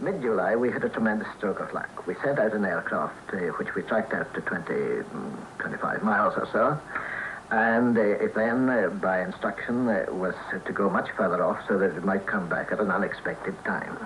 [0.00, 2.06] Mid-July, we had a tremendous stroke of luck.
[2.06, 6.34] We sent out an aircraft, uh, which we tracked out to 20, mm, 25 miles
[6.36, 6.78] or so,
[7.50, 10.34] and uh, it then, uh, by instruction, uh, was
[10.64, 13.96] to go much further off so that it might come back at an unexpected time.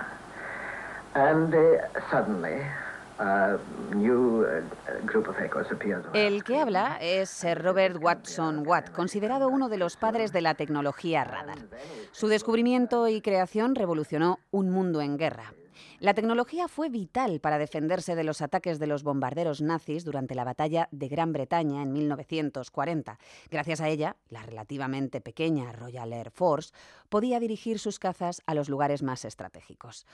[1.13, 2.59] And uh, suddenly,
[3.19, 3.59] a
[3.93, 5.67] new uh, group of echoes.
[6.13, 10.55] El que habla es Sir Robert Watson Watt, considerado uno de los padres de la
[10.55, 11.59] tecnología radar.
[12.11, 15.53] Su descubrimiento y creación revolucionó un mundo en guerra.
[15.99, 20.43] La tecnología fue vital para defenderse de los ataques de los bombarderos nazis durante la
[20.43, 23.19] batalla de Gran Bretaña en 1940.
[23.49, 26.73] Gracias a ella, la relativamente pequeña Royal Air Force
[27.09, 30.05] podía dirigir sus cazas a los lugares más estratégicos.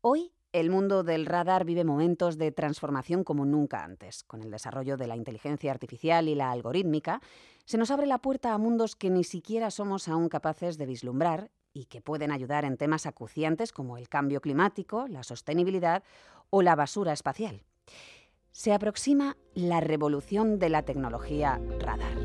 [0.00, 4.24] Hoy el mundo del radar vive momentos de transformación como nunca antes.
[4.24, 7.20] Con el desarrollo de la inteligencia artificial y la algorítmica,
[7.66, 11.50] se nos abre la puerta a mundos que ni siquiera somos aún capaces de vislumbrar
[11.78, 16.02] y que pueden ayudar en temas acuciantes como el cambio climático, la sostenibilidad
[16.50, 17.62] o la basura espacial.
[18.50, 22.18] Se aproxima la revolución de la tecnología radar.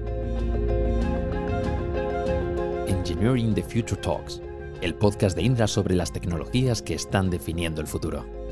[2.87, 4.41] Engineering the Future Talks,
[4.81, 8.42] el podcast de Indra sobre las tecnologías que están definiendo el futuro.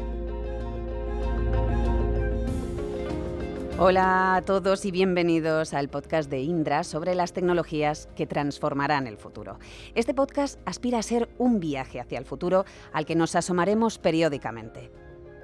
[3.83, 9.17] Hola a todos y bienvenidos al podcast de Indra sobre las tecnologías que transformarán el
[9.17, 9.57] futuro.
[9.95, 14.91] Este podcast aspira a ser un viaje hacia el futuro al que nos asomaremos periódicamente.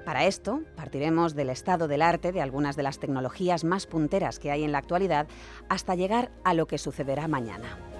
[0.04, 4.52] Para esto, partiremos del estado del arte de algunas de las tecnologías más punteras que
[4.52, 5.26] hay en la actualidad
[5.68, 7.97] hasta llegar a lo que sucederá mañana.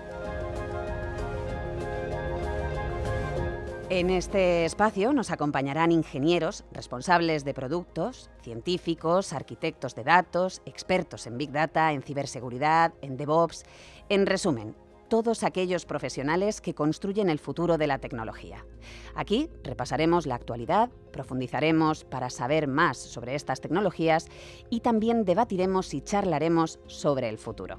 [3.90, 11.38] En este espacio nos acompañarán ingenieros, responsables de productos, científicos, arquitectos de datos, expertos en
[11.38, 13.64] Big Data, en ciberseguridad, en DevOps,
[14.10, 14.76] en resumen,
[15.08, 18.66] todos aquellos profesionales que construyen el futuro de la tecnología.
[19.14, 24.26] Aquí repasaremos la actualidad, profundizaremos para saber más sobre estas tecnologías
[24.68, 27.78] y también debatiremos y charlaremos sobre el futuro.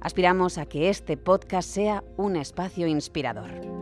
[0.00, 3.81] Aspiramos a que este podcast sea un espacio inspirador.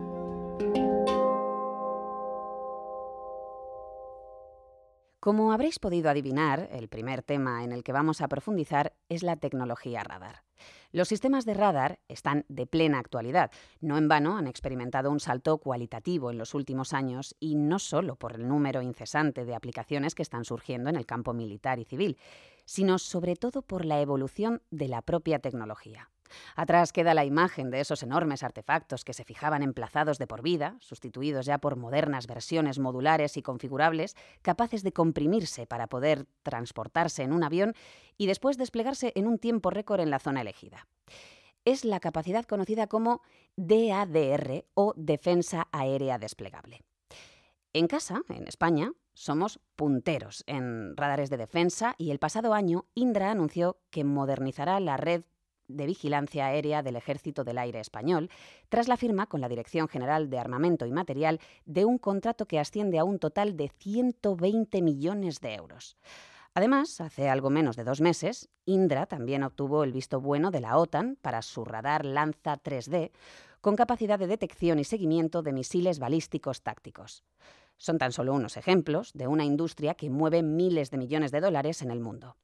[5.21, 9.37] Como habréis podido adivinar, el primer tema en el que vamos a profundizar es la
[9.37, 10.45] tecnología radar.
[10.93, 13.51] Los sistemas de radar están de plena actualidad.
[13.83, 18.17] No en vano han experimentado un salto cualitativo en los últimos años y no solo
[18.17, 22.17] por el número incesante de aplicaciones que están surgiendo en el campo militar y civil,
[22.65, 26.09] sino sobre todo por la evolución de la propia tecnología.
[26.57, 30.77] Atrás queda la imagen de esos enormes artefactos que se fijaban emplazados de por vida,
[30.81, 37.33] sustituidos ya por modernas versiones modulares y configurables, capaces de comprimirse para poder transportarse en
[37.33, 37.75] un avión
[38.17, 40.87] y después desplegarse en un tiempo récord en la zona elegida.
[41.65, 43.23] Es la capacidad conocida como
[43.57, 46.83] DADR o Defensa Aérea Desplegable.
[47.73, 53.31] En casa, en España, somos punteros en radares de defensa y el pasado año Indra
[53.31, 55.23] anunció que modernizará la red
[55.77, 58.31] de Vigilancia Aérea del Ejército del Aire Español,
[58.69, 62.59] tras la firma con la Dirección General de Armamento y Material de un contrato que
[62.59, 65.97] asciende a un total de 120 millones de euros.
[66.55, 70.77] Además, hace algo menos de dos meses, Indra también obtuvo el visto bueno de la
[70.77, 73.13] OTAN para su radar Lanza 3D,
[73.61, 77.23] con capacidad de detección y seguimiento de misiles balísticos tácticos.
[77.77, 81.83] Son tan solo unos ejemplos de una industria que mueve miles de millones de dólares
[81.83, 82.37] en el mundo.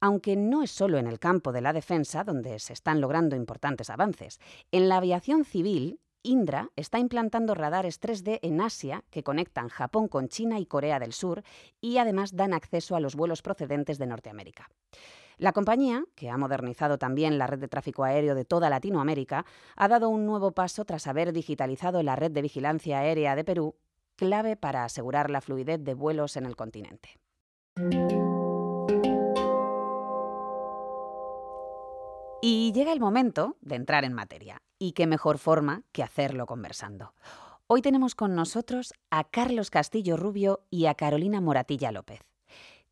[0.00, 3.90] Aunque no es solo en el campo de la defensa donde se están logrando importantes
[3.90, 4.38] avances.
[4.70, 10.28] En la aviación civil, Indra está implantando radares 3D en Asia que conectan Japón con
[10.28, 11.42] China y Corea del Sur
[11.80, 14.68] y además dan acceso a los vuelos procedentes de Norteamérica.
[15.38, 19.88] La compañía, que ha modernizado también la red de tráfico aéreo de toda Latinoamérica, ha
[19.88, 23.76] dado un nuevo paso tras haber digitalizado la red de vigilancia aérea de Perú,
[24.16, 27.20] clave para asegurar la fluidez de vuelos en el continente.
[32.40, 34.62] Y llega el momento de entrar en materia.
[34.78, 37.14] Y qué mejor forma que hacerlo conversando.
[37.66, 42.20] Hoy tenemos con nosotros a Carlos Castillo Rubio y a Carolina Moratilla López.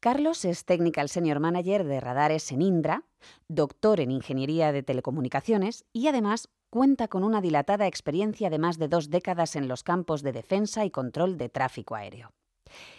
[0.00, 3.04] Carlos es Technical Senior Manager de radares en Indra,
[3.46, 8.88] doctor en Ingeniería de Telecomunicaciones y además cuenta con una dilatada experiencia de más de
[8.88, 12.32] dos décadas en los campos de defensa y control de tráfico aéreo.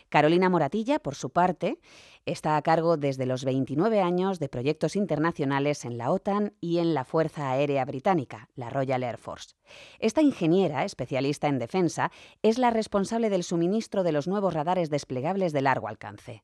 [0.09, 1.79] Carolina Moratilla, por su parte,
[2.25, 6.93] está a cargo desde los 29 años de proyectos internacionales en la OTAN y en
[6.93, 9.55] la Fuerza Aérea Británica, la Royal Air Force.
[9.99, 12.11] Esta ingeniera, especialista en defensa,
[12.41, 16.43] es la responsable del suministro de los nuevos radares desplegables de largo alcance.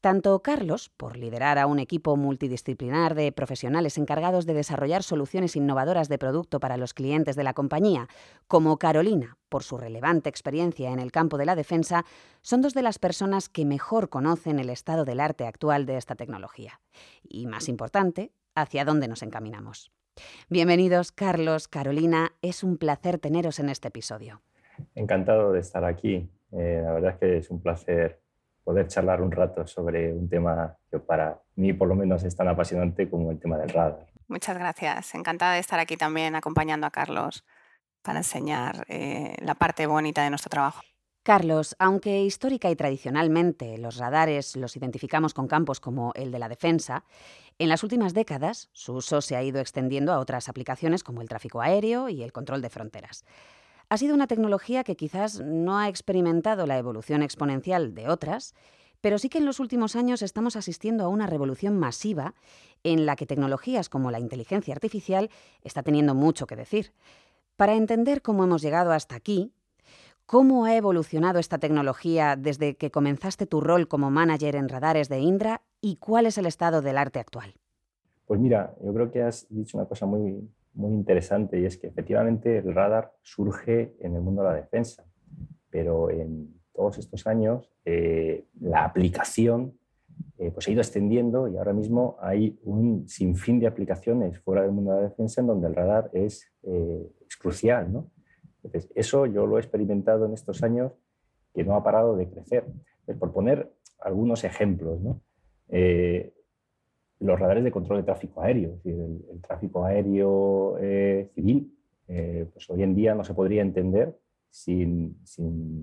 [0.00, 6.08] Tanto Carlos, por liderar a un equipo multidisciplinar de profesionales encargados de desarrollar soluciones innovadoras
[6.08, 8.08] de producto para los clientes de la compañía,
[8.48, 12.06] como Carolina, por su relevante experiencia en el campo de la defensa,
[12.40, 16.14] son dos de las personas que mejor conocen el estado del arte actual de esta
[16.14, 16.80] tecnología.
[17.22, 19.92] Y más importante, hacia dónde nos encaminamos.
[20.48, 24.40] Bienvenidos, Carlos, Carolina, es un placer teneros en este episodio.
[24.94, 26.30] Encantado de estar aquí.
[26.52, 28.22] Eh, la verdad es que es un placer
[28.64, 32.48] poder charlar un rato sobre un tema que para mí por lo menos es tan
[32.48, 34.06] apasionante como el tema del radar.
[34.28, 35.14] Muchas gracias.
[35.14, 37.44] Encantada de estar aquí también acompañando a Carlos
[38.02, 40.82] para enseñar eh, la parte bonita de nuestro trabajo.
[41.22, 46.48] Carlos, aunque histórica y tradicionalmente los radares los identificamos con campos como el de la
[46.48, 47.04] defensa,
[47.58, 51.28] en las últimas décadas su uso se ha ido extendiendo a otras aplicaciones como el
[51.28, 53.26] tráfico aéreo y el control de fronteras.
[53.92, 58.54] Ha sido una tecnología que quizás no ha experimentado la evolución exponencial de otras,
[59.00, 62.34] pero sí que en los últimos años estamos asistiendo a una revolución masiva
[62.84, 65.28] en la que tecnologías como la inteligencia artificial
[65.62, 66.92] está teniendo mucho que decir.
[67.56, 69.50] Para entender cómo hemos llegado hasta aquí,
[70.24, 75.18] ¿cómo ha evolucionado esta tecnología desde que comenzaste tu rol como manager en radares de
[75.18, 77.54] Indra y cuál es el estado del arte actual?
[78.24, 81.88] Pues mira, yo creo que has dicho una cosa muy, muy interesante y es que
[81.88, 85.04] efectivamente el radar surge en el mundo de la defensa,
[85.70, 89.74] pero en todos estos años eh, la aplicación
[90.38, 94.72] eh, pues ha ido extendiendo y ahora mismo hay un sinfín de aplicaciones fuera del
[94.72, 97.06] mundo de la defensa en donde el radar es, eh,
[97.38, 97.92] crucial.
[97.92, 98.10] ¿no?
[98.62, 100.92] Entonces, eso yo lo he experimentado en estos años
[101.54, 102.64] que no ha parado de crecer.
[103.18, 105.20] por poner algunos ejemplos, ¿no?
[107.20, 108.80] Los radares de control de tráfico aéreo.
[108.84, 111.72] el, tráfico aéreo eh, civil,
[112.08, 114.16] eh, pues hoy en día no se podría entender
[114.48, 115.16] sin,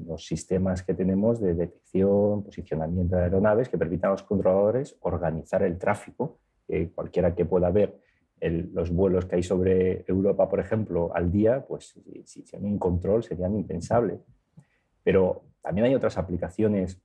[0.05, 5.63] los sistemas que tenemos de detección, posicionamiento de aeronaves que permitan a los controladores organizar
[5.63, 6.39] el tráfico.
[6.93, 7.97] cualquiera que pueda ver
[8.41, 11.95] los vuelos que hay sobre Europa, por ejemplo, al día, pues
[12.25, 14.19] si, si, un control serían impensables.
[15.03, 17.01] Pero también hay otras aplicaciones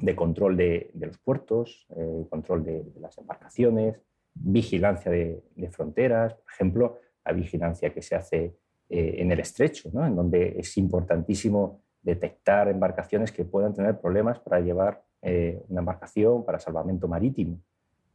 [0.00, 4.00] de control de, los puertos, eh, control de, las embarcaciones,
[4.34, 8.56] vigilancia de, fronteras, por ejemplo, la vigilancia que se hace
[8.88, 14.60] eh, en el estrecho, en donde es importantísimo detectar embarcaciones que puedan tener problemas para
[14.60, 17.60] llevar eh, una embarcación para salvamento marítimo.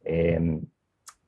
[0.02, 0.62] Em,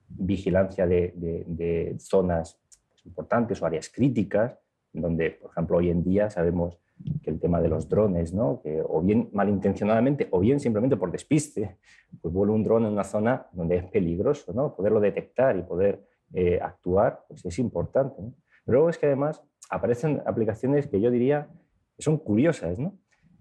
[0.08, 2.58] vigilancia de, zonas
[3.04, 4.58] importantes o áreas críticas,
[4.92, 6.78] donde, por ejemplo, hoy en día sabemos
[7.22, 8.60] que el tema de los drones, ¿no?
[8.62, 11.78] que o bien malintencionadamente o bien simplemente por despiste,
[12.20, 14.74] pues vuela un dron en una zona donde es peligroso, ¿no?
[14.74, 18.16] poderlo detectar y poder eh, actuar, pues es importante.
[18.64, 21.48] Pero luego es que además aparecen aplicaciones que yo diría
[21.96, 22.78] que son curiosas.
[22.78, 22.98] ¿no?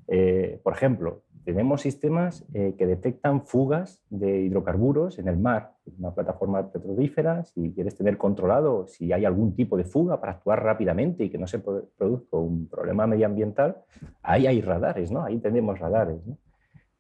[0.08, 5.74] Eh, por ejemplo, tenemos sistemas eh, que detectan fugas de hidrocarburos en el mar.
[5.98, 10.64] Una plataforma petrolífera, si quieres tener controlado si hay algún tipo de fuga para actuar
[10.64, 13.78] rápidamente y que no se produzca un problema medioambiental,
[14.22, 15.24] ahí hay radares, ¿no?
[15.24, 16.22] ahí tenemos radares.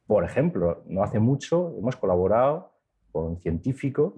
[0.05, 2.71] Por ejemplo, no hace mucho hemos colaborado
[3.11, 4.13] con científicos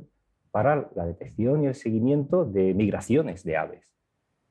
[0.50, 3.96] para la detección y el seguimiento de migraciones de aves.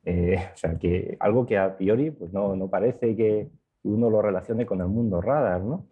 [0.05, 3.49] Eh, o sea, que algo que a priori pues no, no parece que,
[3.89, 5.87] uno lo relacione con el mundo radar, ¿no?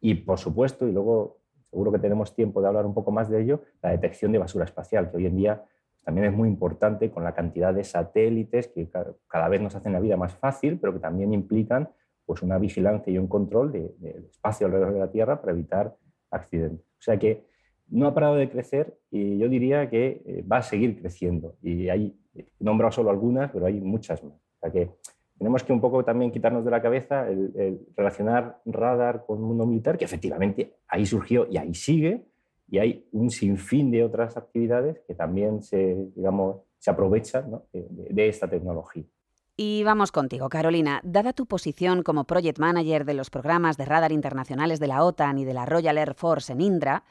[0.00, 1.38] Y por supuesto, y luego
[1.70, 4.64] seguro que tenemos tiempo de hablar un poco más de ello, la detección de basura
[4.64, 5.64] espacial, que hoy en día
[6.04, 8.88] también es muy importante con la cantidad de satélites que
[9.28, 11.90] cada vez nos hacen la vida más fácil, pero que también implican
[12.26, 15.96] pues, una vigilancia y un control del espacio alrededor de la Tierra para evitar
[16.30, 16.86] accidentes.
[16.98, 17.44] O sea que
[17.88, 21.56] no ha parado de crecer y yo diría que eh, va a seguir creciendo.
[21.62, 24.34] Y hay, he nombrado solo algunas, pero hay muchas más.
[24.34, 24.90] O sea que
[25.40, 29.96] tenemos que un poco también quitarnos de la cabeza el, relacionar radar con mundo militar,
[29.96, 32.26] que efectivamente ahí surgió y ahí sigue,
[32.68, 38.50] y hay un sinfín de otras actividades que también se, digamos, se aprovechan de, esta
[38.50, 39.04] tecnología.
[39.56, 41.00] Y vamos contigo, Carolina.
[41.04, 45.38] Dada tu posición como Project Manager de los programas de radar internacionales de la OTAN
[45.38, 47.04] y de la Royal Air Force en Indra,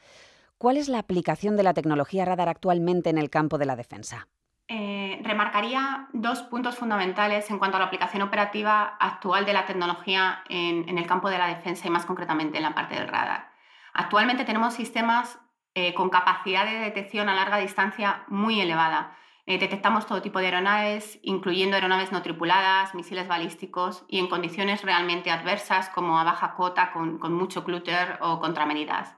[0.56, 4.28] ¿cuál es la aplicación de la tecnología radar actualmente en el campo de la defensa?
[4.72, 10.44] Eh, remarcaría dos puntos fundamentales en cuanto a la aplicación operativa actual de la tecnología
[10.48, 13.50] en, el campo de la defensa y más concretamente en la parte del radar.
[13.92, 15.40] Actualmente tenemos sistemas
[15.74, 19.16] eh, con capacidad de detección a larga distancia muy elevada.
[19.44, 24.84] Eh, detectamos todo tipo de aeronaves, incluyendo aeronaves no tripuladas, misiles balísticos y en condiciones
[24.84, 29.16] realmente adversas como a baja cota con, mucho clúter o contramedidas.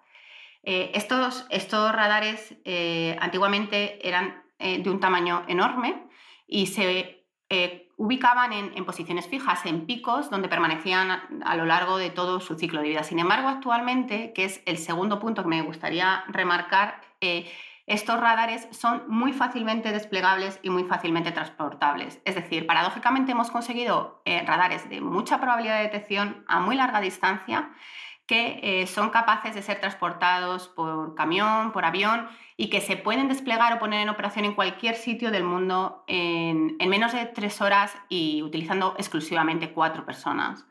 [0.63, 2.57] estos, estos radares
[3.21, 6.07] antiguamente eran eh, de un tamaño enorme
[6.47, 12.11] y se eh, ubicaban en, posiciones fijas, en picos, donde permanecían a, lo largo de
[12.11, 13.03] todo su ciclo de vida.
[13.03, 17.51] Sin embargo, actualmente, que es el segundo punto que me gustaría remarcar, eh,
[17.87, 22.21] estos radares son muy fácilmente desplegables y muy fácilmente transportables.
[22.25, 27.73] Es decir, paradójicamente hemos conseguido radares de mucha probabilidad de detección a muy larga distancia
[28.33, 33.29] que eh, son capaces de ser transportados por camión, por avión y que se pueden
[33.29, 37.95] desplegar o poner en operación en cualquier sitio del mundo en, menos de tres horas
[38.09, 40.65] y utilizando exclusivamente cuatro personas.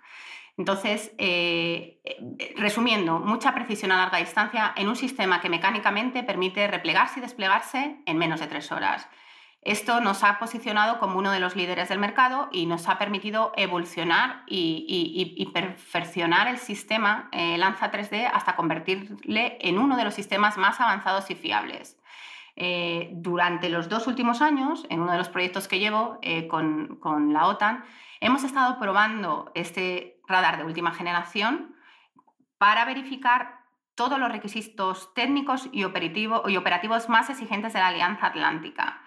[0.57, 6.67] Entonces, eh, eh, resumiendo, mucha precisión a larga distancia en un sistema que mecánicamente permite
[6.67, 9.07] replegarse y desplegarse en menos de tres horas.
[9.61, 13.51] Esto nos ha posicionado como uno de los líderes del mercado y nos ha permitido
[13.55, 20.57] evolucionar y, perfeccionar el sistema eh, Lanza 3D hasta convertirle en uno de los sistemas
[20.57, 21.99] más avanzados y fiables.
[22.55, 26.99] Eh, durante los dos últimos años, en uno de los proyectos que llevo eh, con,
[27.31, 27.83] la OTAN,
[28.19, 31.75] hemos estado probando este radar de última generación
[32.57, 33.59] para verificar
[33.93, 39.00] todos los requisitos técnicos y, y operativos más exigentes de la Alianza Atlántica.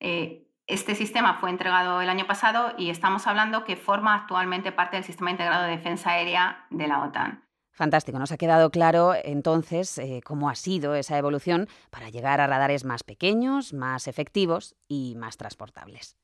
[0.00, 4.96] Eh, este sistema fue entregado el año pasado y estamos hablando que forma actualmente parte
[4.96, 7.44] del sistema integrado de defensa aérea de la OTAN.
[7.72, 12.46] Fantástico, nos ha quedado claro entonces eh, cómo ha sido esa evolución para llegar a
[12.46, 16.16] radares más pequeños, más efectivos y más transportables.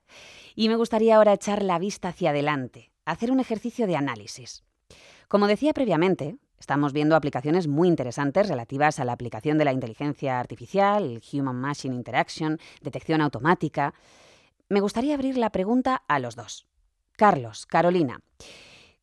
[0.54, 4.64] Y me gustaría ahora echar la vista hacia adelante, hacer un ejercicio de análisis.
[5.28, 10.40] Como decía previamente, Estamos viendo aplicaciones muy interesantes relativas a la aplicación de la inteligencia
[10.40, 13.94] artificial, Human Machine Interaction, detección automática.
[14.68, 16.66] Me gustaría abrir la pregunta a los dos.
[17.16, 18.20] Carlos, Carolina,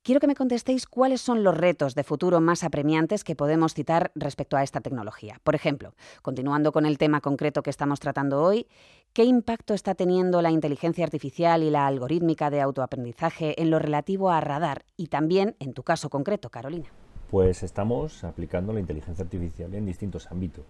[0.03, 4.11] quiero que me contestéis cuáles son los retos de futuro más apremiantes que podemos citar
[4.13, 5.39] respecto a esta tecnología.
[5.43, 8.67] Por ejemplo, continuando con el tema concreto que estamos tratando hoy,
[9.13, 14.29] ¿qué impacto está teniendo la inteligencia artificial y la algorítmica de autoaprendizaje en lo relativo
[14.29, 16.91] a radar y también en tu caso concreto, Carolina?
[17.33, 20.65] Pues estamos aplicando la inteligencia artificial en distintos ámbitos.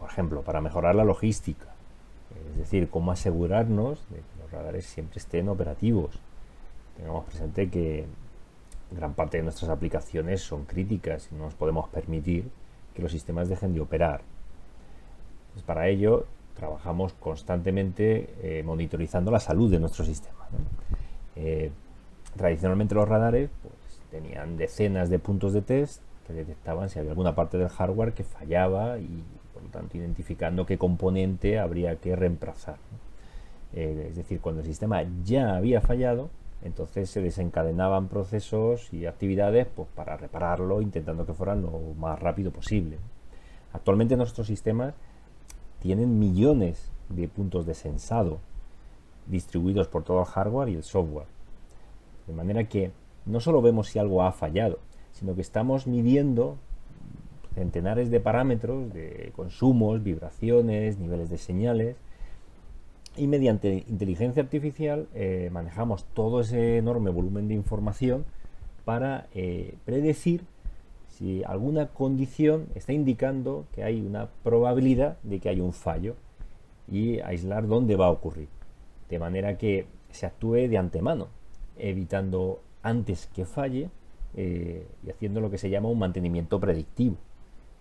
[0.00, 1.76] Por ejemplo, para mejorar la logística,
[2.50, 6.18] es decir, cómo asegurarnos de que los radares siempre estén operativos.
[6.96, 8.04] Tengamos presente que
[8.90, 12.50] gran parte de nuestras aplicaciones son críticas y no nos podemos permitir
[12.92, 14.22] que los sistemas dejen de operar.
[15.52, 16.26] Pues para ello
[16.56, 20.48] trabajamos constantemente eh, monitorizando la salud de nuestro sistema.
[21.36, 21.70] Eh,
[22.36, 23.85] tradicionalmente los radares pues,
[24.16, 28.24] tenían decenas de puntos de test que detectaban si había alguna parte del hardware que
[28.24, 32.78] fallaba y por lo tanto identificando qué componente habría que reemplazar.
[33.74, 36.30] Eh, es decir, cuando el sistema ya había fallado,
[36.62, 42.50] entonces se desencadenaban procesos y actividades pues, para repararlo, intentando que fueran lo más rápido
[42.50, 42.96] posible.
[43.72, 44.94] Actualmente nuestros sistemas
[45.80, 48.40] tienen millones de puntos de sensado
[49.26, 51.26] distribuidos por todo el hardware y el software.
[52.26, 52.90] De manera que
[53.26, 54.78] no solo vemos si algo ha fallado,
[55.12, 56.56] sino que estamos midiendo
[57.54, 61.96] centenares de parámetros de consumos, vibraciones, niveles de señales,
[63.16, 68.26] y mediante inteligencia artificial eh, manejamos todo ese enorme volumen de información
[68.84, 70.44] para eh, predecir
[71.08, 76.14] si alguna condición está indicando que hay una probabilidad de que hay un fallo
[76.92, 78.48] y aislar dónde va a ocurrir.
[79.08, 81.28] De manera que se actúe de antemano,
[81.78, 83.90] evitando antes que falle
[84.38, 87.16] eh, y haciendo lo que se llama un mantenimiento predictivo.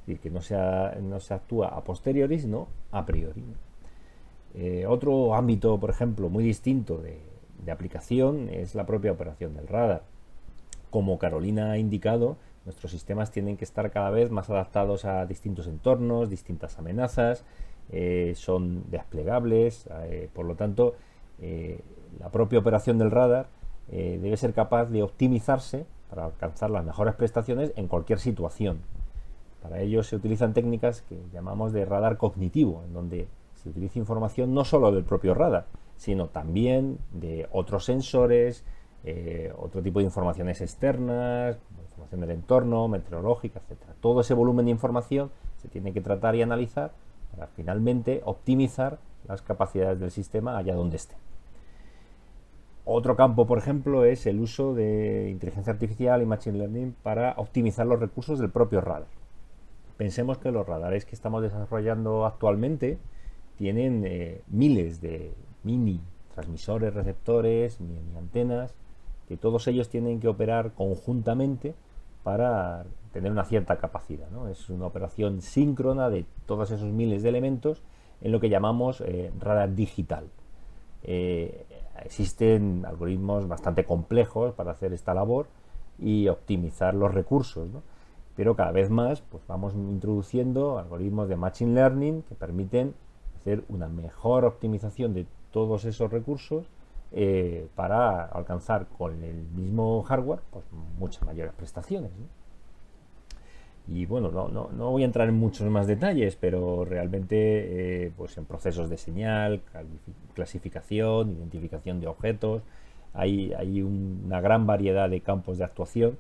[0.02, 0.56] Es decir, que no se,
[1.02, 3.44] no se actúa a posteriori, sino a priori.
[4.54, 7.20] Eh, otro ámbito, por ejemplo, muy distinto de,
[7.70, 10.04] aplicación es la propia operación del radar.
[10.92, 15.66] Como Carolina ha indicado, nuestros sistemas tienen que estar cada vez más adaptados a distintos
[15.66, 17.44] entornos, distintas amenazas,
[17.92, 19.90] eh, son desplegables,
[20.34, 20.96] por lo tanto,
[22.20, 23.48] la propia operación del radar
[23.90, 28.80] eh, debe ser capaz de optimizarse para alcanzar las mejores prestaciones en cualquier situación.
[29.62, 34.54] Para ello se utilizan técnicas que llamamos de radar cognitivo, en donde se utiliza información
[34.54, 35.66] no solo del propio radar,
[35.98, 38.64] sino también de otros sensores,
[39.04, 43.82] eh, otro tipo de informaciones externas, información del entorno, meteorológica, etc.
[44.02, 46.92] Todo ese volumen de información se tiene que tratar y analizar
[47.32, 51.16] para finalmente optimizar las capacidades del sistema allá donde esté.
[52.88, 57.88] Otro campo, por ejemplo, es el uso de inteligencia artificial y machine learning para optimizar
[57.88, 59.08] los recursos del propio radar.
[59.98, 63.00] Pensemos que los radares que estamos desarrollando actualmente
[63.58, 66.00] tienen eh, miles de mini
[66.36, 68.76] transmisores, receptores, mini antenas,
[69.28, 71.74] que todos ellos tienen que operar conjuntamente
[72.24, 74.28] para tener una cierta capacidad.
[74.52, 77.82] Es una operación síncrona de todos esos miles de elementos
[78.22, 80.26] en lo que llamamos eh, radar digital.
[81.04, 81.66] Eh,
[82.04, 85.48] existen algoritmos bastante complejos para hacer esta labor
[86.00, 87.70] y optimizar los recursos.
[88.36, 92.94] Pero cada vez más pues vamos introduciendo algoritmos de Machine Learning que permiten
[93.38, 96.66] hacer una mejor optimización de todos esos recursos
[97.12, 100.66] eh, para alcanzar con el mismo hardware pues,
[101.00, 102.12] muchas mayores prestaciones.
[103.88, 107.36] Y bueno, no, no, no, voy a entrar en muchos más detalles, pero realmente
[108.06, 109.62] eh, pues en procesos de señal,
[110.34, 112.64] clasificación, identificación de objetos,
[113.14, 116.18] hay, hay una gran variedad de campos de actuación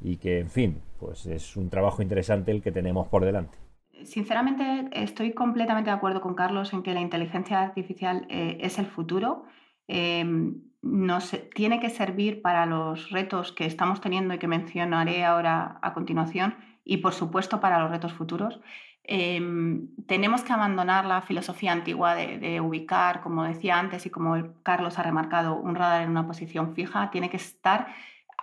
[0.00, 3.58] y que, en fin, pues es un trabajo interesante el que tenemos por delante.
[4.04, 8.86] Sinceramente, estoy completamente de acuerdo con Carlos en que la inteligencia artificial eh, es el
[8.86, 9.44] futuro.
[9.88, 15.78] Em, nos tiene que servir para los retos que estamos teniendo y que mencionaré ahora
[15.82, 16.54] a continuación
[16.88, 18.60] y por supuesto para los retos futuros.
[19.04, 24.98] Em, tenemos que abandonar la filosofía antigua de, ubicar, como decía antes y como Carlos
[24.98, 27.10] ha remarcado, un radar en una posición fija.
[27.10, 27.88] Tiene que estar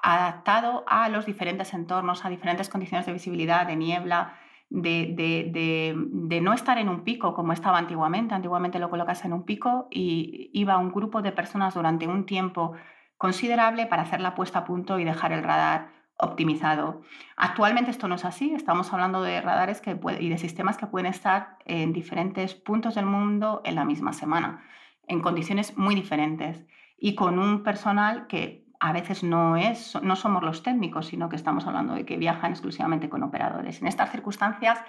[0.01, 4.35] adaptado a los diferentes entornos, a diferentes condiciones de visibilidad, de niebla,
[4.69, 5.15] de,
[5.51, 8.35] de, no estar en un pico como estaba antiguamente.
[8.35, 12.73] Antiguamente lo colocas en un pico y iba un grupo de personas durante un tiempo
[13.17, 17.01] considerable para hacer la puesta a punto y dejar el radar optimizado.
[17.36, 21.07] Actualmente esto no es así, estamos hablando de radares que y de sistemas que pueden
[21.07, 24.63] estar en diferentes puntos del mundo en la misma semana,
[25.07, 26.65] en condiciones muy diferentes
[26.98, 31.36] y con un personal que a veces no, es, no somos los técnicos, sino que
[31.36, 33.81] estamos hablando de que viajan exclusivamente con operadores.
[33.81, 34.79] En estas circunstancias,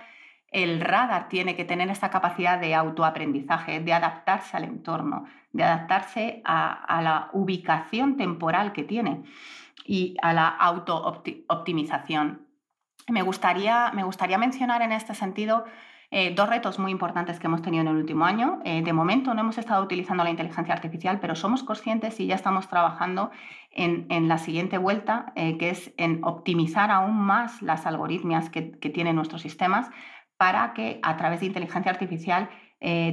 [0.56, 6.40] el radar tiene que tener esta capacidad de autoaprendizaje, de adaptarse al entorno, de adaptarse
[6.44, 9.25] a la ubicación temporal que tiene
[9.84, 12.46] y a la auto-optimización.
[13.08, 15.66] Me gustaría, me gustaría mencionar en este sentido
[16.10, 18.60] eh, dos retos muy importantes que hemos tenido en el último año.
[18.64, 22.36] Eh, de momento no hemos estado utilizando la inteligencia artificial, pero somos conscientes y ya
[22.36, 23.30] estamos trabajando
[23.70, 28.88] en, la siguiente vuelta, eh, que es en optimizar aún más las algoritmias que, que,
[28.88, 29.90] tienen nuestros sistemas
[30.37, 32.50] para que a través de inteligencia artificial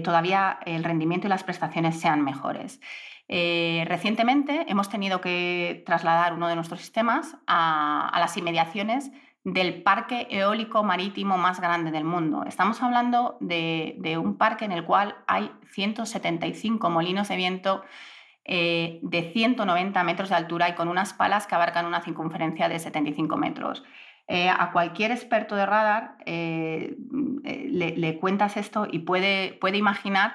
[0.04, 2.80] todavía el rendimiento y las prestaciones sean mejores.
[3.30, 9.12] Eh, recientemente hemos tenido que trasladar uno de nuestros sistemas a, las inmediaciones
[9.44, 12.44] del parque eólico marítimo más grande del mundo.
[12.48, 17.84] Estamos hablando de, un parque en el cual hay 175 molinos de viento
[18.46, 22.80] eh, de 190 metros de altura y con unas palas que abarcan una circunferencia de
[22.80, 23.84] 75 metros.
[24.34, 30.34] Eh, a cualquier experto de radar le, cuentas esto y puede, puede imaginar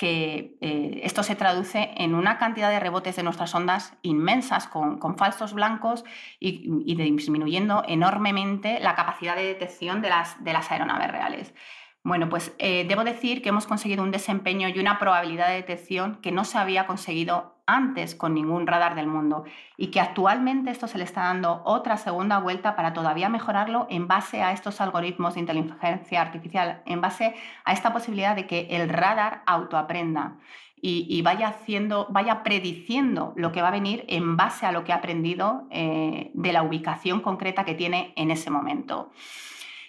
[0.00, 4.98] que eh, esto se traduce en una cantidad de rebotes de nuestras ondas inmensas con,
[5.18, 6.06] falsos blancos
[6.38, 11.54] y, disminuyendo enormemente la capacidad de detección de las, de las aeronaves reales.
[12.02, 16.16] Bueno, pues eh, debo decir que hemos conseguido un desempeño y una probabilidad de detección
[16.22, 19.44] que no se había conseguido antes con ningún radar del mundo
[19.76, 24.08] y que actualmente esto se le está dando otra segunda vuelta para todavía mejorarlo en
[24.08, 28.88] base a estos algoritmos de inteligencia artificial, en base a esta posibilidad de que el
[28.88, 30.36] radar autoaprenda
[30.82, 34.92] y, vaya haciendo, vaya prediciendo lo que va a venir en base a lo que
[34.92, 39.10] ha aprendido eh, de la ubicación concreta que tiene en ese momento.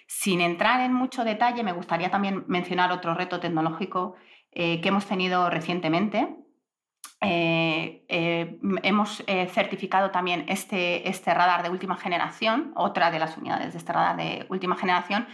[0.06, 4.16] Sin entrar en mucho detalle, me gustaría también mencionar otro reto tecnológico
[4.52, 6.28] eh, que hemos tenido recientemente,
[7.22, 13.36] eh, eh, hemos eh, certificado también este, este radar de última generación, otra de las
[13.38, 15.28] unidades de este radar de última generación,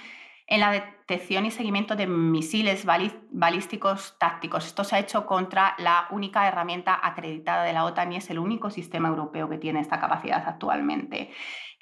[0.46, 4.66] en la detección y seguimiento de misiles balísticos tácticos.
[4.66, 8.38] Esto se ha hecho contra la única herramienta acreditada de la OTAN y es el
[8.38, 11.31] único sistema europeo que tiene esta capacidad actualmente.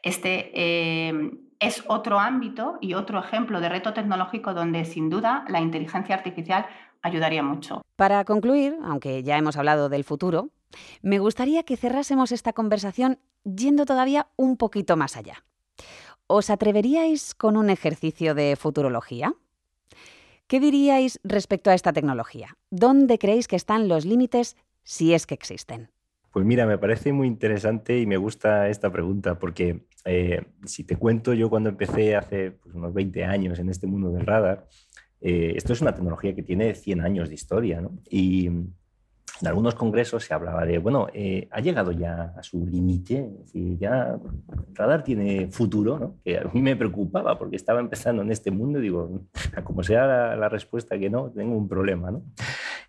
[0.03, 0.53] Este
[1.59, 6.66] es otro ámbito y otro ejemplo de reto tecnológico donde sin duda la inteligencia artificial
[7.07, 7.83] ayudaría mucho.
[7.97, 10.51] Para concluir, aunque ya hemos hablado del futuro,
[11.03, 15.45] me gustaría que cerrásemos esta conversación yendo todavía un poquito más allá.
[16.27, 19.35] ¿Os atreveríais con un ejercicio de futurología?
[20.49, 22.57] ¿Qué diríais respecto a esta tecnología?
[22.71, 25.90] ¿Dónde creéis que están los límites si es que existen?
[26.33, 30.97] Pues mira, me parece muy interesante y me gusta esta pregunta porque eh, si te
[30.97, 34.69] cuento yo cuando empecé hace pues, unos 20 años en este mundo del radar,
[35.29, 37.99] eh, esto es una tecnología que tiene 100 años de historia, ¿no?
[38.09, 38.75] Y en
[39.45, 44.21] algunos congresos se hablaba de, bueno, eh, ha llegado ya a su límite, ya
[44.53, 46.15] el radar tiene futuro, ¿no?
[46.25, 49.23] Que a mí me preocupaba porque estaba empezando en este mundo y digo,
[49.65, 52.23] como sea la, la respuesta que no, tengo un problema, ¿no?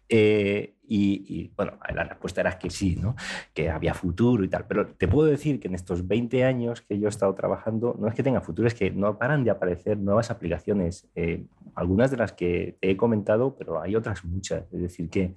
[0.10, 3.16] Eh, y, bueno, la respuesta era que sí, ¿no?
[3.54, 4.66] que había futuro y tal.
[4.68, 8.08] Pero te puedo decir que en estos 20 años que yo he estado trabajando, no
[8.08, 11.10] es que tenga futuro, es que no paran de aparecer nuevas aplicaciones.
[11.16, 11.44] Eh,
[11.76, 14.64] algunas de las que te he comentado, pero hay otras muchas.
[14.72, 15.36] Es decir, que,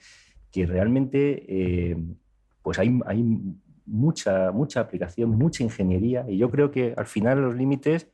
[0.52, 1.96] que realmente eh,
[2.62, 3.24] pues hay, hay
[3.86, 8.08] mucha, mucha aplicación, mucha ingeniería y yo creo que al final los límites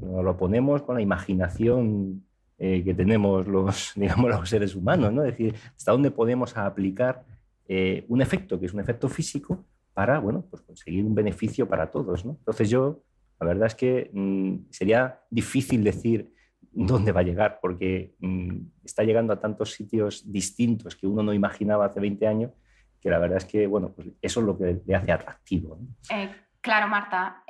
[0.00, 2.24] lo ponemos con la imaginación
[2.56, 5.24] eh, que tenemos los, digamos, los seres humanos, ¿no?
[5.24, 7.24] Es decir, hasta dónde podemos aplicar
[7.66, 11.90] eh, un efecto, que es un efecto físico, para, bueno, pues conseguir un beneficio para
[11.90, 12.32] todos, ¿no?
[12.38, 13.02] Entonces yo,
[13.40, 16.32] la verdad es que mm, sería difícil decir
[16.70, 21.32] dónde va a llegar, porque mm, está llegando a tantos sitios distintos que uno no
[21.32, 22.52] imaginaba hace 20 años,
[23.00, 25.78] que la verdad es que, bueno, pues eso es lo que le hace atractivo.
[26.10, 27.42] Eh, claro, Marta.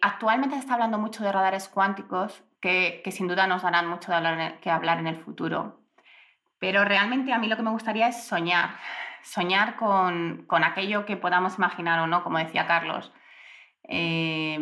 [0.00, 4.60] actualmente se está hablando mucho de radares cuánticos que, sin duda nos darán mucho hablar
[4.60, 5.80] que hablar en el futuro.
[6.58, 8.70] Pero realmente a mí lo que me gustaría es soñar,
[9.22, 13.12] soñar con, aquello que podamos imaginar o no, como decía Carlos.
[13.84, 14.58] Eh,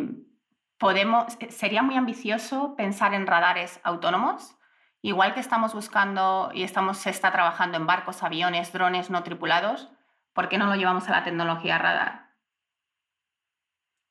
[0.78, 4.56] podemos, sería muy ambicioso pensar en radares autónomos,
[5.00, 9.90] igual que estamos buscando y estamos, se está trabajando en barcos, aviones, drones no tripulados,
[10.34, 12.26] ¿por qué no lo llevamos a la tecnología radar?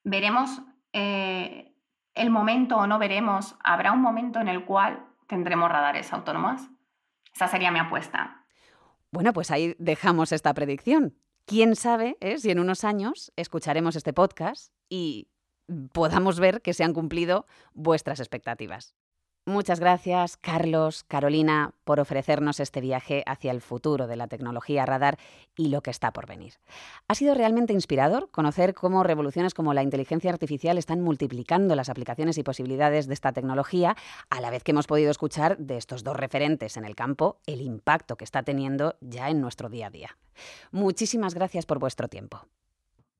[0.03, 0.61] Veremos
[0.93, 1.74] eh,
[2.15, 6.61] el momento o no veremos, habrá un momento en el cual tendremos radares autónomos.
[7.33, 8.45] Esa sería mi apuesta.
[9.11, 11.15] Bueno, pues ahí dejamos esta predicción.
[11.45, 15.29] Quién sabe eh, si en unos años escucharemos este podcast y
[15.93, 18.95] podamos ver que se han cumplido vuestras expectativas.
[19.47, 25.19] Muchas gracias, Carlos, Carolina, por ofrecernos este viaje hacia el futuro de la tecnología radar
[25.55, 26.55] y lo que está por venir.
[27.07, 32.39] Ha sido realmente inspirador conocer cómo revoluciones como la inteligencia artificial están multiplicando las aplicaciones
[32.39, 33.95] y posibilidades de esta tecnología,
[34.31, 37.61] a la vez que hemos podido escuchar de estos dos referentes en el campo el
[37.61, 40.17] impacto que está teniendo ya en nuestro día a día.
[40.71, 42.47] Muchísimas gracias por vuestro tiempo.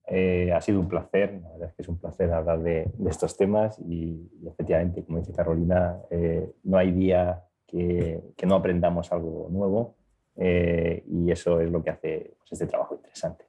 [0.07, 3.35] Eh, ha sido un placer, la verdad es que es un placer hablar de, estos
[3.37, 9.95] temas y, efectivamente, como dice Carolina, eh, no hay día que, no aprendamos algo nuevo
[10.35, 13.45] eh, y eso es lo que hace pues, este trabajo interesante.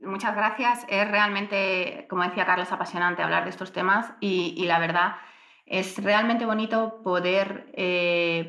[0.00, 0.84] Muchas gracias.
[0.90, 5.12] Es realmente, como decía Carlos, apasionante hablar de estos temas y, la verdad
[5.64, 7.72] es realmente bonito poder,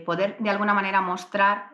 [0.05, 1.71] poder de alguna manera mostrar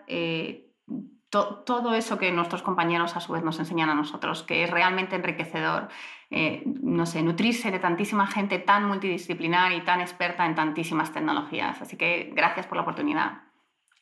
[1.33, 5.15] todo eso que nuestros compañeros a su vez nos enseñan a nosotros, que es realmente
[5.15, 5.89] enriquecedor,
[6.29, 11.81] eh, no sé, nutrirse de tantísima gente tan multidisciplinar y tan experta en tantísimas tecnologías.
[11.81, 13.43] Así que gracias por la oportunidad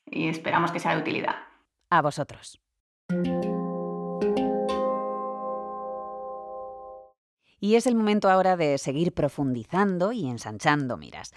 [0.06, 1.36] y esperamos que sea de utilidad.
[1.90, 2.60] A vosotros.
[7.64, 11.32] Y es el momento ahora de seguir profundizando y ensanchando miras.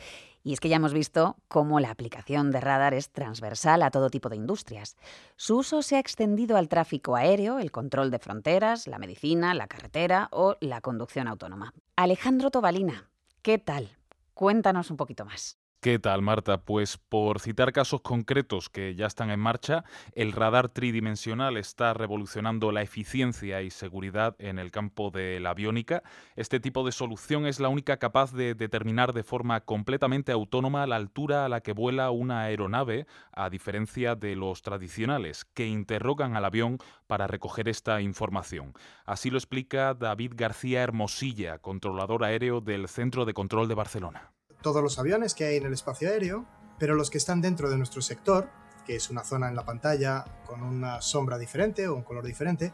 [0.45, 4.11] Y es que ya hemos visto cómo la aplicación de radar es transversal a todo
[4.11, 4.97] tipo de industrias.
[5.37, 9.67] Su uso se ha extendido al tráfico aéreo, el control de fronteras, la medicina, la
[9.67, 11.73] carretera o la conducción autónoma.
[11.97, 13.97] Alejandro Tobalina, ¿qué tal?
[14.35, 15.64] Cuéntanos un poquito más.
[15.85, 16.63] ¿Qué tal, Marta?
[16.63, 22.73] Pues por citar casos concretos que ya están en marcha, el radar tridimensional está revolucionando
[22.73, 26.03] la eficiencia y seguridad en el campo de la aviónica.
[26.37, 30.97] Este tipo de solución es la única capaz de determinar de forma completamente autónoma la
[30.97, 36.47] altura a la que vuela una aeronave, a diferencia de los tradicionales, que interrogan al
[36.47, 38.73] avión para recoger esta información.
[39.05, 44.31] Así lo explica David García Hermosilla, controlador aéreo del Centro de Control de Barcelona
[44.65, 46.47] todos los aviones que hay en el espacio aéreo,
[46.79, 48.49] pero los que están dentro de nuestro sector,
[48.87, 52.73] que es una zona en la pantalla con una sombra diferente o un color diferente,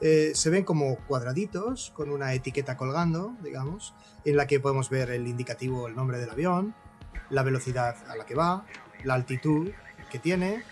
[0.00, 5.10] eh, se ven como cuadraditos con una etiqueta colgando, digamos, en la que podemos ver
[5.10, 6.74] el indicativo, el nombre del avión,
[7.30, 8.66] la velocidad a la que va,
[9.04, 9.70] la altitud
[10.10, 10.64] que tiene,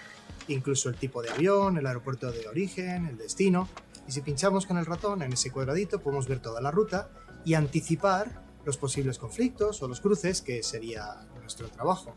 [0.49, 3.69] incluso el tipo de avión, el aeropuerto de origen, el destino.
[4.09, 7.09] Y si pinchamos con el ratón en ese cuadradito podemos ver toda la ruta
[7.45, 12.15] y anticipar los posibles conflictos o los cruces, que sería nuestro trabajo.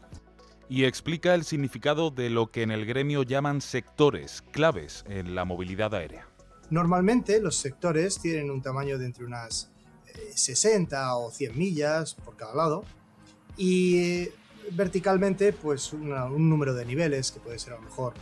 [0.67, 5.45] Y explica el significado de lo que en el gremio llaman sectores claves en la
[5.45, 6.27] movilidad aérea.
[6.69, 9.71] Normalmente los sectores tienen un tamaño de entre unas
[10.35, 12.83] 60 eh, o 100 millas por cada lado
[13.57, 14.33] y eh,
[14.71, 18.13] verticalmente pues un número de niveles que puede ser a lo mejor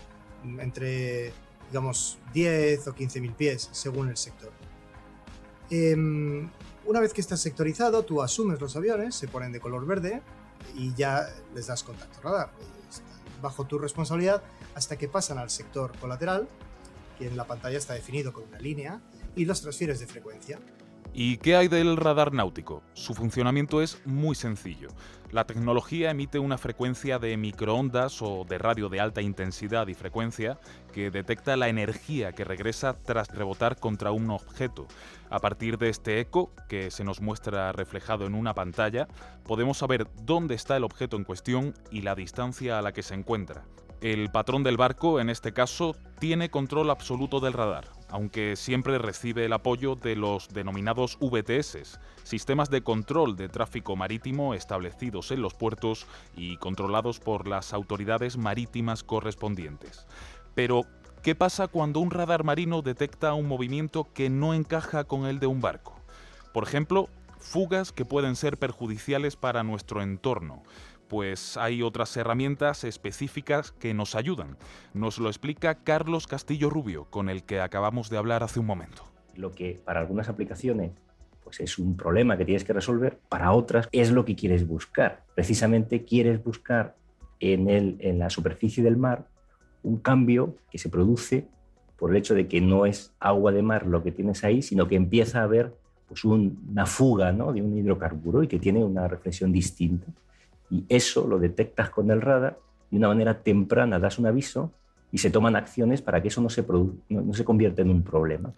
[0.60, 1.34] entre
[1.70, 4.52] digamos 10 o 15 mil pies según el sector.
[5.70, 6.50] Em,
[6.88, 10.22] una vez que está sectorizado, tú asumes los aviones, se ponen de color verde
[10.76, 12.50] y ya les das contacto radar.
[13.42, 14.42] Bajo tu responsabilidad
[14.74, 16.48] hasta que pasan al sector colateral,
[17.20, 19.02] que en la pantalla está definido con una línea,
[19.36, 20.60] y los transfieres de frecuencia.
[21.20, 22.84] ¿Y qué hay del radar náutico?
[22.94, 24.90] Su funcionamiento es muy sencillo.
[25.32, 30.60] La tecnología emite una frecuencia de microondas o de radio de alta intensidad y frecuencia
[30.94, 34.86] que detecta la energía que regresa tras rebotar contra un objeto.
[35.32, 39.08] A partir de este eco, que se nos muestra reflejado en una pantalla,
[39.44, 43.16] podemos saber dónde está el objeto en cuestión y la distancia a la que se
[43.16, 43.64] encuentra.
[44.02, 49.46] El patrón del barco, en este caso, tiene control absoluto del radar, aunque siempre recibe
[49.46, 55.56] el apoyo de los denominados VTS, sistemas de control de tráfico marítimo establecidos en los
[55.56, 56.06] puertos
[56.36, 60.06] y controlados por las autoridades marítimas correspondientes.
[60.54, 60.84] Pero,
[61.24, 65.48] ¿qué pasa cuando un radar marino detecta un movimiento que no encaja con el de
[65.48, 66.00] un barco?
[66.54, 70.62] Por ejemplo, fugas que pueden ser perjudiciales para nuestro entorno
[71.08, 74.58] pues hay otras herramientas específicas que nos ayudan.
[74.94, 79.04] Nos lo explica Carlos Castillo Rubio, con el que acabamos de hablar hace un momento.
[79.36, 80.92] Lo que para algunas aplicaciones
[81.44, 85.24] pues es un problema que tienes que resolver, para otras es lo que quieres buscar.
[85.34, 86.98] Precisamente quieres buscar
[87.40, 89.28] en, el, en la superficie del mar
[89.84, 91.48] un cambio que se produce
[91.98, 94.90] por el hecho de que no es agua de mar lo que tienes ahí, sino
[94.90, 95.74] que empieza a haber
[96.10, 97.54] pues una fuga ¿no?
[97.54, 100.08] de un hidrocarburo y que tiene una reflexión distinta
[100.70, 102.60] y eso lo detectas con el radar
[102.92, 104.72] de una manera temprana, das un aviso
[105.12, 106.66] y se toman acciones para que eso no se,
[107.10, 108.54] no, se convierta en un problema.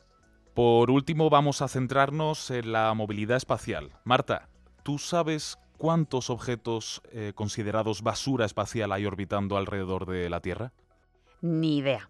[0.53, 3.91] Por último, vamos a centrarnos en la movilidad espacial.
[4.03, 4.49] Marta,
[4.83, 10.73] ¿tú sabes cuántos objetos eh, considerados basura espacial hay orbitando alrededor de la Tierra?
[11.41, 12.09] Ni idea.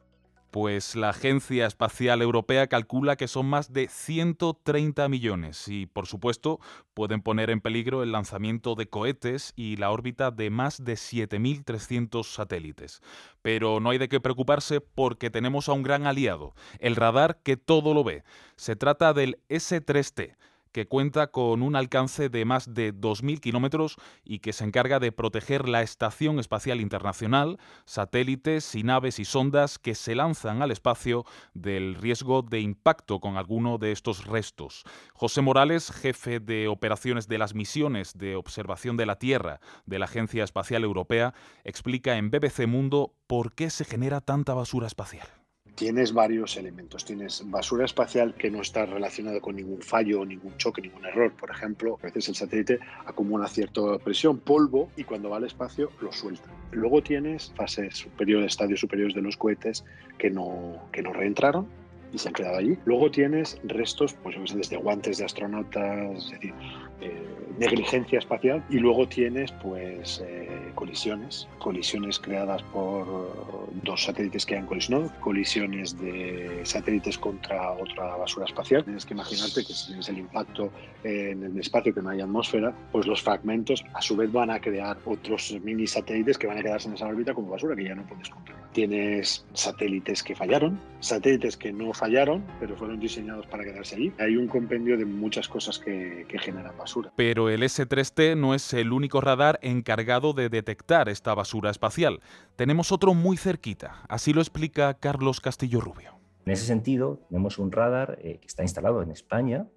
[0.52, 6.60] Pues la Agencia Espacial Europea calcula que son más de 130 millones y, por supuesto,
[6.96, 12.24] pueden poner en peligro el lanzamiento de cohetes y la órbita de más de 7.300
[12.24, 13.02] satélites.
[13.44, 17.56] Pero no hay de qué preocuparse porque tenemos a un gran aliado, el radar que
[17.56, 18.24] todo lo ve.
[18.56, 20.36] Se trata del S3T
[20.72, 25.12] que cuenta con un alcance de más de 2.000 kilómetros y que se encarga de
[25.12, 31.26] proteger la Estación Espacial Internacional, satélites y naves y sondas que se lanzan al espacio
[31.54, 34.84] del riesgo de impacto con alguno de estos restos.
[35.14, 40.06] José Morales, jefe de operaciones de las misiones de observación de la Tierra de la
[40.06, 45.39] Agencia Espacial Europea, explica en BBC Mundo por qué se genera tanta basura espacial
[45.80, 47.06] tienes varios elementos.
[47.06, 51.32] Tienes basura espacial que no está relacionada con ningún fallo, ningún choque, ningún error.
[51.32, 55.90] Por ejemplo, a veces el satélite acumula cierta presión, polvo, y cuando va al espacio
[56.02, 56.50] lo suelta.
[56.74, 59.86] Luego tienes fases superiores, estadios superiores de los cohetes
[60.18, 61.66] que no, que no reentraron
[62.12, 62.78] y se han quedado allí.
[62.84, 66.54] Luego tienes restos, pues desde guantes de astronautas, es decir,
[67.00, 67.24] eh,
[67.58, 73.59] negligencia espacial y luego tienes pues eh, colisiones, colisiones creadas por
[73.90, 78.84] dos satélites que han colisionado, colisiones de satélites contra otra basura espacial.
[78.84, 80.72] Tienes que imaginarte que si tienes el impacto
[81.04, 84.60] en el espacio que no hay atmósfera, pues los fragmentos a su vez van a
[84.60, 87.96] crear otros mini satélites que van a quedarse en esa órbita como basura que ya
[87.96, 88.59] no puedes controlar.
[88.80, 94.14] Tienes satélites que fallaron, satélites que no fallaron, pero fueron diseñados para quedarse allí.
[94.20, 97.12] Hay un compendio de muchas cosas que, que generan basura.
[97.18, 102.22] Pero el S3T no es el único radar encargado de detectar esta basura espacial.
[102.56, 106.18] Tenemos otro muy cerquita, así lo explica Carlos Castillo Rubio.
[106.46, 109.68] En ese sentido, tenemos un radar eh, que está instalado en España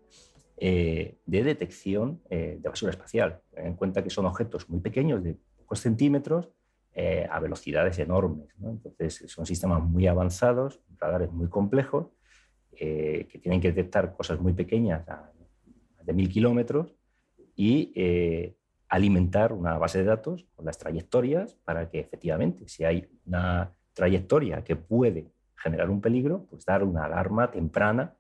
[0.59, 3.41] eh, de detección eh, de basura espacial.
[3.53, 6.51] Ten en cuenta que son objetos muy pequeños, de pocos centímetros,
[6.95, 8.49] a velocidades enormes.
[8.63, 12.09] Entonces, son sistemas muy avanzados, radares muy complejos,
[12.71, 15.33] que tienen que detectar cosas muy pequeñas a
[16.05, 16.95] de mil kilómetros
[17.55, 18.57] y eh,
[18.89, 24.65] alimentar una base de datos con las trayectorias para que efectivamente, si hay una trayectoria
[24.65, 28.15] que puede generar un peligro, pues dar una alarma temprana,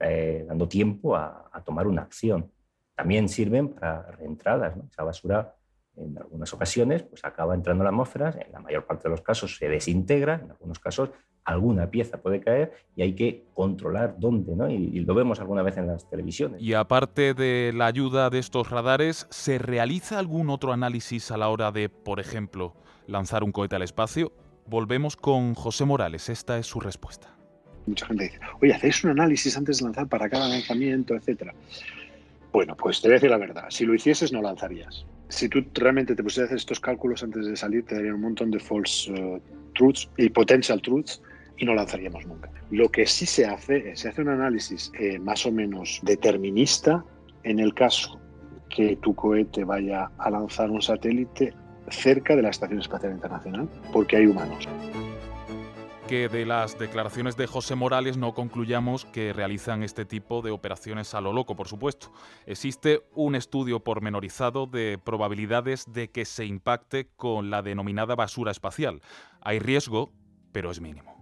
[0.00, 2.50] eh, dando tiempo a, tomar una acción.
[2.94, 4.76] También sirven para reentradas.
[4.90, 5.54] Esa basura,
[6.00, 9.22] en algunas ocasiones, pues acaba entrando en la atmósfera, en la mayor parte de los
[9.22, 11.10] casos se desintegra, en algunos casos
[11.44, 14.68] alguna pieza puede caer y hay que controlar dónde, ¿no?
[14.68, 16.60] Y, lo vemos alguna vez en las televisiones.
[16.60, 21.48] Y aparte de la ayuda de estos radares, ¿se realiza algún otro análisis a la
[21.48, 22.74] hora de, por ejemplo,
[23.06, 24.32] lanzar un cohete al espacio?
[24.66, 27.34] Volvemos con José Morales, esta es su respuesta.
[27.86, 31.54] Mucha gente dice, oye, ¿hacéis un análisis antes de lanzar para cada lanzamiento, etcétera?
[32.52, 35.06] Bueno, pues te voy a decir la verdad, si lo hicieses no lanzarías.
[35.28, 38.22] Si tú realmente te pusieras a hacer estos cálculos antes de salir, te darían un
[38.22, 39.40] montón de false uh,
[39.74, 41.22] truths y potential truths
[41.58, 42.50] y no lanzaríamos nunca.
[42.70, 47.04] Lo que sí se hace, se hace un análisis eh, más o menos determinista
[47.42, 48.20] en el caso
[48.68, 51.54] que tu cohete vaya a lanzar un satélite
[51.90, 54.68] cerca de la Estación Espacial Internacional, porque hay humanos.
[56.08, 61.12] Que de las declaraciones de José Morales no concluyamos que realizan este tipo de operaciones
[61.12, 62.10] a lo loco, por supuesto.
[62.46, 69.02] Existe un estudio pormenorizado de probabilidades de que se impacte con la denominada basura espacial.
[69.42, 70.10] Hay riesgo,
[70.50, 71.17] pero es mínimo.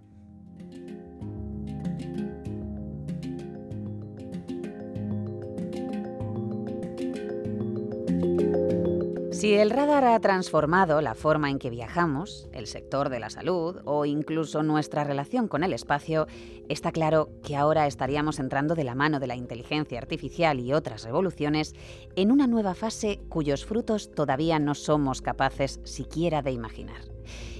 [9.47, 13.77] Si el radar ha transformado la forma en que viajamos, el sector de la salud
[13.85, 16.27] o incluso nuestra relación con el espacio,
[16.69, 21.05] está claro que ahora estaríamos entrando de la mano de la inteligencia artificial y otras
[21.05, 21.75] revoluciones
[22.17, 27.03] en una nueva fase cuyos frutos todavía no somos capaces siquiera de imaginar.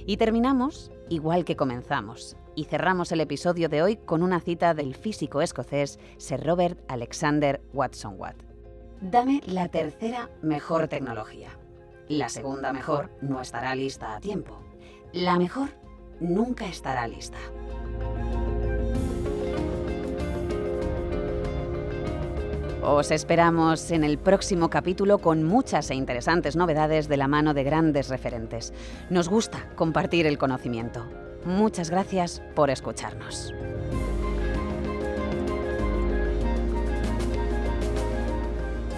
[0.05, 4.93] Y terminamos igual que comenzamos, y cerramos el episodio de hoy con una cita del
[4.93, 8.43] físico escocés Sir Robert Alexander Watson Watt.
[8.99, 11.57] Dame la tercera mejor tecnología.
[12.09, 14.63] La segunda mejor no estará lista a tiempo.
[15.11, 15.69] La mejor
[16.19, 17.37] nunca estará lista.
[22.81, 27.65] Os esperamos en el próximo capítulo con muchas e interesantes novedades de la mano de
[27.65, 28.73] grandes referentes.
[29.09, 31.05] Nos gusta compartir el conocimiento.
[31.43, 33.53] Muchas gracias por escucharnos.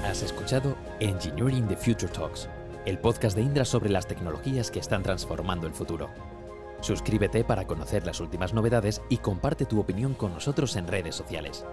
[0.06, 2.48] Has escuchado Engineering the Future Talks,
[2.90, 6.10] el podcast de Indra sobre las tecnologías que están transformando el futuro.
[6.82, 11.66] Suscríbete para conocer las últimas novedades y comparte tu opinión con nosotros en redes sociales.